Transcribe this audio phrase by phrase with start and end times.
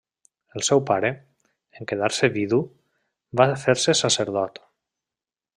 [0.59, 1.11] El seu pare,
[1.81, 2.61] en quedar-se vidu,
[3.43, 4.63] va fer-se sacerdot.